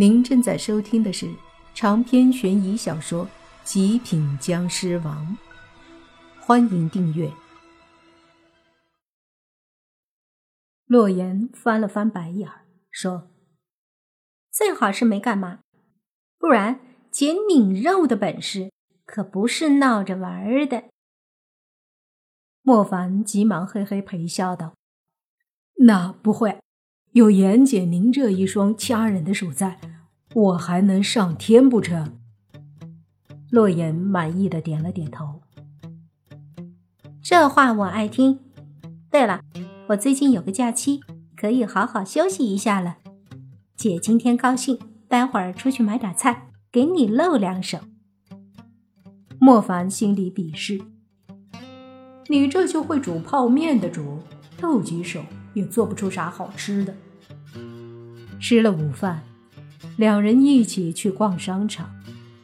[0.00, 1.28] 您正在收听的是
[1.74, 3.26] 长篇悬疑小说
[3.64, 5.36] 《极品僵尸王》，
[6.40, 7.28] 欢迎订阅。
[10.86, 13.32] 洛言翻了翻白眼儿，说
[14.52, 15.62] ：“最好是没干嘛，
[16.38, 16.78] 不然
[17.10, 18.70] 捡拧肉的本事
[19.04, 20.84] 可不是闹着玩的。”
[22.62, 24.74] 莫凡急忙嘿嘿陪笑道
[25.84, 26.60] ：“那不会。”
[27.12, 29.80] 有严姐您这一双掐人的手在，
[30.34, 32.18] 我还能上天不成？
[33.50, 35.40] 洛言满意的点了点头。
[37.22, 38.40] 这话我爱听。
[39.10, 39.40] 对了，
[39.88, 41.00] 我最近有个假期，
[41.34, 42.98] 可以好好休息一下了。
[43.74, 44.78] 姐今天高兴，
[45.08, 47.78] 待会儿出去买点菜，给你露两手。
[49.40, 50.78] 莫凡心里鄙视：
[52.28, 54.18] 你这就会煮泡面的主，
[54.60, 55.22] 露几手
[55.54, 56.94] 也做不出啥好吃的。
[58.38, 59.22] 吃了午饭，
[59.98, 61.90] 两人一起去逛商场，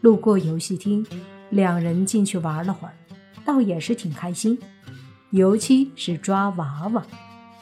[0.00, 1.06] 路过游戏厅，
[1.50, 2.94] 两人进去玩了会儿，
[3.44, 4.58] 倒也是挺开心。
[5.30, 7.06] 尤其是抓娃娃，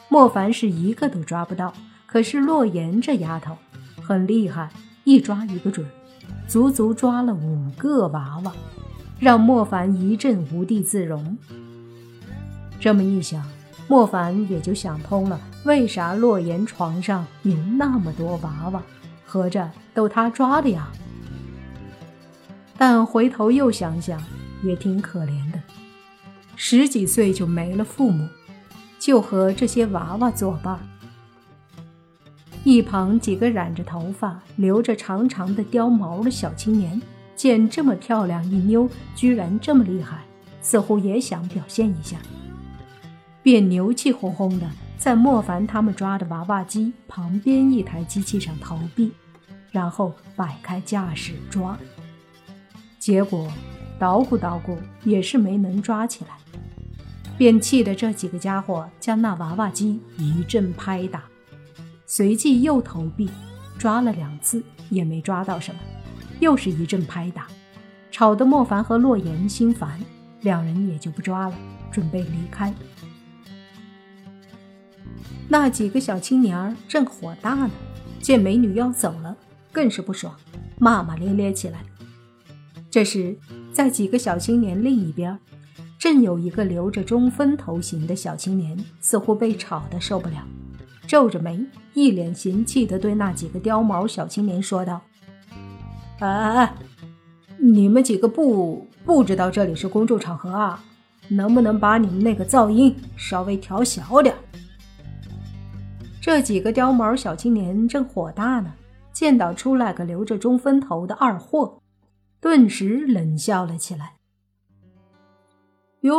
[0.09, 1.71] 莫凡是一个都抓不到，
[2.07, 3.55] 可是洛言这丫头
[4.01, 4.71] 很厉害，
[5.03, 5.85] 一抓一个准，
[6.47, 8.51] 足足抓了五个娃娃，
[9.19, 11.37] 让莫凡一阵无地自容。
[12.79, 13.45] 这么一想。
[13.89, 18.81] 莫凡也就想通了，为啥洛言床上有那么多娃娃，
[19.33, 20.91] 合着都他抓的呀？
[22.77, 24.21] 但回头又想想，
[24.61, 25.59] 也挺可怜的，
[26.55, 28.27] 十几岁就没了父母，
[28.99, 30.79] 就和这些娃娃作伴。
[32.63, 37.01] 一旁几个染着头发、留着长长的貂毛的小青年，
[37.35, 40.19] 见这么漂亮一妞居然这么厉害，
[40.61, 42.17] 似乎也想表现一下。
[43.41, 49.11] 便牛气哄哄的在莫凡他们抓的娃娃机旁边一台机器上投币，
[49.73, 51.77] 然后摆开架势抓。
[52.97, 53.51] 结果
[53.99, 56.37] 捣鼓捣鼓也是没能抓起来，
[57.37, 61.23] 便气得这几个家伙将那娃娃机一阵拍打，
[62.05, 63.29] 随即又投币，
[63.77, 65.81] 抓了两次也没抓到什么，
[66.39, 67.47] 又是一阵拍打，
[68.11, 69.99] 吵得莫凡和洛言心烦，
[70.41, 71.55] 两人也就不抓了，
[71.91, 72.73] 准备离开。
[75.49, 77.71] 那几个小青年儿正火大呢，
[78.21, 79.35] 见美女要走了，
[79.73, 80.33] 更是不爽，
[80.79, 81.79] 骂骂咧咧起来。
[82.89, 83.35] 这时，
[83.73, 85.37] 在几个小青年另一边，
[85.97, 90.47] 正有一个留着中分头型的小青年，似乎被吵得受不了，
[91.07, 95.01] 皱着眉，一脸嫌弃地对那几个貂毛小青年说道
[96.21, 96.75] ：“哎哎哎，
[97.57, 100.83] 你们几个不不知道这里是公众场合啊？
[101.29, 104.35] 能不能把你们那个噪音稍微调小点？”
[106.21, 108.71] 这几个貂毛小青年正火大呢，
[109.13, 111.81] 见到出来个留着中分头的二货，
[112.41, 114.17] 顿时冷笑了起来。
[116.01, 116.15] 哟，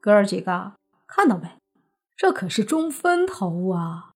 [0.00, 0.72] 哥儿几个
[1.06, 1.58] 看到没？
[2.16, 4.12] 这可是中分头啊！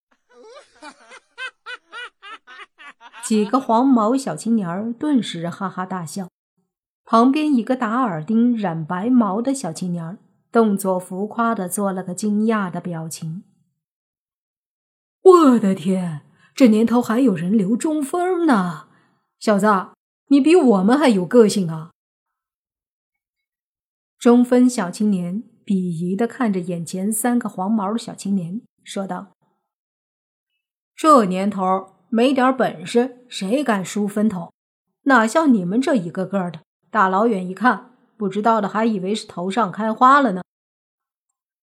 [3.25, 6.29] 几个黄毛小青年顿时哈哈大笑，
[7.05, 10.17] 旁边一个打耳钉染白毛的小青年
[10.51, 13.43] 动作浮夸的做了个惊讶的表情。
[15.21, 16.23] 我的天，
[16.59, 18.89] 这年头还有人留中分呢！
[19.39, 19.69] 小子，
[20.27, 21.93] 你比我们还有个性啊！
[24.19, 29.29] 中分小青年鄙夷的看着眼前三个黄毛小青年，说道
[30.97, 31.63] ：“这年头
[32.09, 34.53] 没点本事，谁敢梳分头？
[35.03, 40.43] 哪像你们这一个个的，大老远一看，不知道的还以为是头上开花了呢。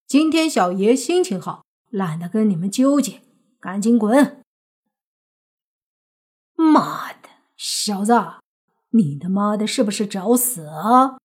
[0.07, 3.23] 今天小爷心情好，懒得跟你们纠结。”
[3.59, 4.44] 赶紧滚！
[6.55, 8.13] 妈的，小子，
[8.91, 11.17] 你他妈的是不是找死啊？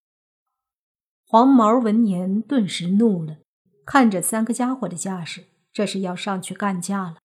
[1.24, 3.38] 黄毛闻言顿时怒了，
[3.86, 7.16] 看着三个家伙的架势，这是要上去干架了。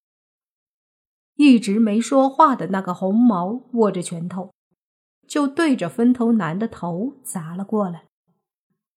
[1.35, 4.53] 一直没说话的那个红毛握着拳头，
[5.27, 8.05] 就对着分头男的头砸了过来。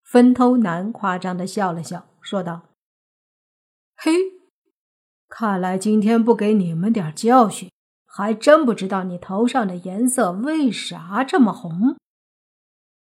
[0.05, 2.69] 分头男夸张的笑了笑，说道
[3.97, 4.13] ：“嘿。”
[5.29, 7.71] 看来今天不给你们点教训，
[8.19, 11.97] 还真不知道你头上的颜色为啥这么红。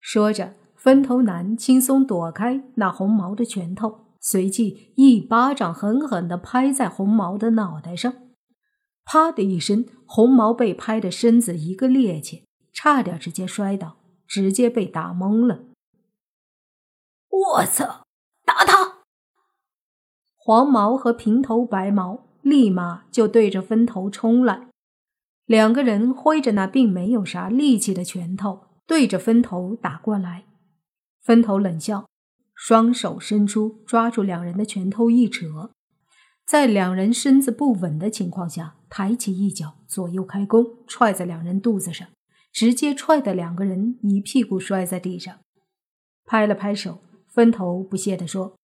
[0.01, 8.12] 说着，分头男轻松躲开那红毛的拳头，随即一巴掌狠狠地拍在红毛的脑袋上。
[9.06, 15.66] 啪的一声，红毛被拍的身子一个趔趄，差点直接摔倒，直接被打懵了。
[17.30, 18.07] 我操！
[18.44, 19.04] 打他！
[20.36, 24.69] 黄毛和平头白毛立马就对着分头冲来，
[25.53, 30.45] 两个人挥着那并没有啥力气的拳头，对着分头打过来。
[31.21, 32.09] 分头冷笑，
[32.55, 35.69] 双手伸出，抓住两人的拳头一扯，
[36.44, 42.07] 在两人身子不稳的情况下，抬起一脚，左右开弓，踹在两人肚子上，
[42.51, 45.38] 直接踹得两个人一屁股摔在地上。
[46.25, 48.56] 拍了拍手，分头不屑地说：“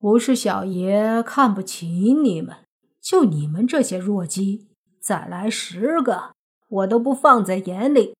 [0.00, 2.56] 不是小爷看不起你们。”
[3.04, 6.32] 就你们这些弱鸡，再来十个，
[6.68, 8.16] 我都不放在眼里。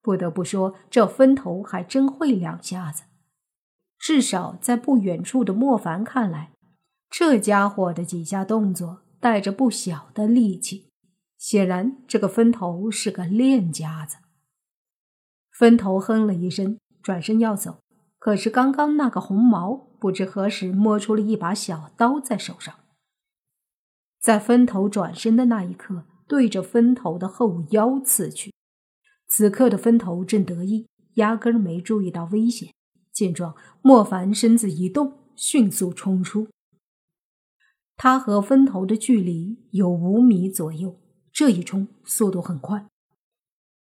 [0.00, 3.02] 不得不说，这分头还真会两下子。
[3.98, 6.52] 至少在不远处的莫凡看来，
[7.10, 10.88] 这家伙的几下动作带着不小的力气。
[11.36, 14.16] 显然，这个分头是个练家子。
[15.52, 17.80] 分头哼了一声，转身要走，
[18.18, 22.74] 可是刚刚那个红毛不知何时摸出了一把小刀在手上。
[24.26, 28.52] 在分头转身的那一刻，对着分头的后腰刺去。
[29.28, 32.74] 此刻的分头正得意，压根没注意到危险。
[33.12, 36.48] 见状，莫凡身子一动，迅速冲出。
[37.96, 40.98] 他和分头的距离有五米左右，
[41.32, 42.88] 这一冲速度很快，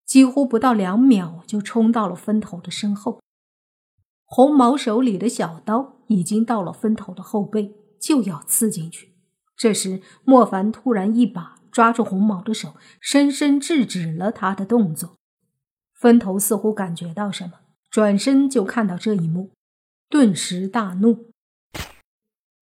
[0.06, 3.20] 几乎不到两秒就冲到了分头的身后。
[4.24, 9.17] 红毛手里的小刀已经到了分头的后背，就要刺进去。
[9.58, 15.16] 这时，莫凡突然一把抓住红毛的手，深深制止了他的动作。
[15.92, 17.54] 分头似乎感觉到什么，
[17.90, 19.50] 转身就看到这一幕，
[20.08, 21.32] 顿时大怒：“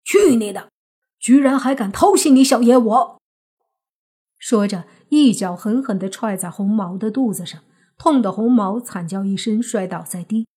[0.03, 0.71] 去你的！
[1.19, 3.21] 居然还敢偷袭你小爷我！”
[4.41, 7.63] 说着，一脚狠狠地踹在红毛的肚子上，
[7.99, 10.49] 痛得红毛惨叫一声，摔倒在地。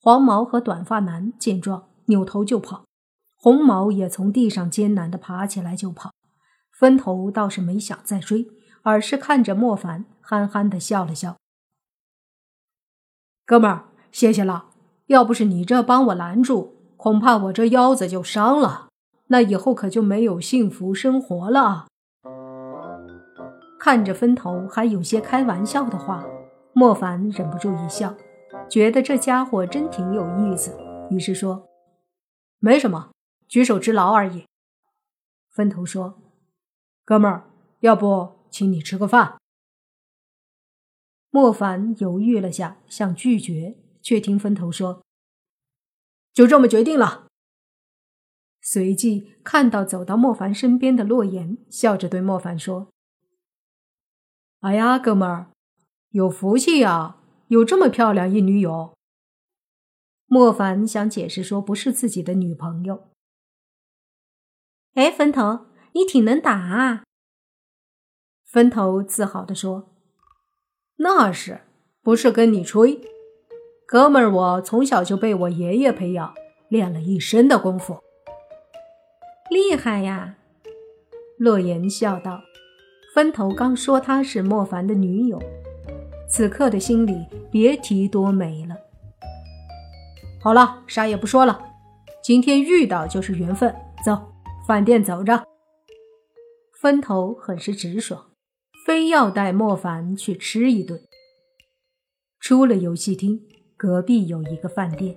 [0.00, 2.85] 黄毛和短发男见状，扭头就跑。
[3.46, 6.10] 红毛也从地上艰难地爬起来就跑，
[6.72, 8.48] 分头倒是没想再追，
[8.82, 11.36] 而是看着莫凡，憨憨地笑了笑
[13.46, 14.70] ：“哥们儿，谢谢了。
[15.06, 18.88] 要不是你这帮我拦住，恐怕我这腰子就伤了，
[19.28, 21.86] 那以后可就没有幸福生活了。”
[23.78, 26.26] 看着分头还有些开玩笑的话，
[26.72, 28.12] 莫凡忍不住一笑，
[28.68, 30.76] 觉得这家伙真挺有意思，
[31.10, 31.68] 于是说
[32.58, 33.10] ：“没什么。”
[33.48, 34.46] 举手之劳而已。
[35.50, 36.20] 分头说
[37.04, 37.50] ：“哥们儿，
[37.80, 39.38] 要不请你吃个饭？”
[41.30, 45.02] 莫凡犹豫了下，想拒绝，却听分头说
[46.32, 47.26] ：“就这么决定了。”
[48.62, 52.88] 随即看到走到莫凡身边的洛言，笑着对莫凡说
[54.60, 55.52] ：“哎呀，哥们儿，
[56.10, 57.18] 有福气呀，
[57.48, 58.94] 有这么漂亮一女友。”
[60.26, 63.08] 莫凡想解释说：“不是自己的女朋友。”
[64.96, 67.02] 哎，分头，你挺能打啊！
[68.46, 69.90] 分头自豪地说
[70.96, 71.60] ：“那是
[72.02, 72.98] 不是跟你吹？
[73.86, 76.34] 哥们儿，我从小就被我爷爷培养，
[76.70, 77.98] 练了一身的功夫，
[79.50, 80.36] 厉害呀！”
[81.36, 82.40] 洛言笑道。
[83.14, 85.38] 分头刚说她是莫凡的女友，
[86.26, 88.74] 此刻的心里别提多美了。
[90.40, 91.60] 好了，啥也不说了，
[92.22, 94.32] 今天遇到就是缘分，走。
[94.66, 95.46] 饭店走着，
[96.80, 98.32] 分头很是直爽，
[98.84, 101.00] 非要带莫凡去吃一顿。
[102.40, 103.46] 出了游戏厅，
[103.76, 105.16] 隔壁有一个饭店，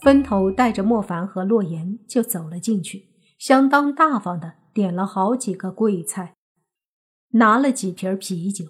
[0.00, 6.34] 分头带着莫凡和洛言就走了进去，相当大方的点了好几个贵菜，
[7.32, 8.64] 拿了几瓶啤酒。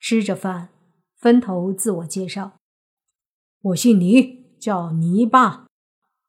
[0.00, 0.70] 吃着饭，
[1.16, 2.58] 分头自我介绍
[3.62, 5.68] ：“我姓倪，叫倪爸，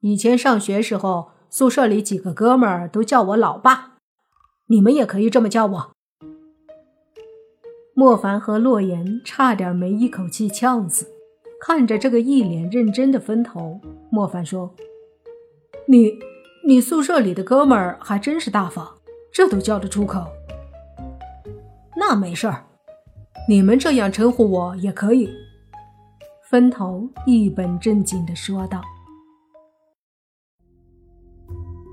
[0.02, 3.98] 以前上学时候。”宿舍里几个哥们儿都叫我老爸，
[4.70, 5.92] 你们也可以这么叫我。
[7.94, 11.06] 莫凡和洛言差点没一口气呛死，
[11.62, 13.80] 看着这个一脸认真的分头，
[14.10, 14.74] 莫凡说
[15.86, 16.18] ：“你，
[16.68, 18.92] 你宿舍里的哥们儿还真是大方，
[19.32, 20.26] 这都叫得出口。
[21.96, 22.66] 那没事儿，
[23.48, 25.30] 你们这样称呼我也可以。”
[26.50, 28.82] 分头一本正经地说道。